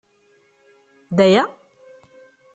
[1.17, 1.43] D aya?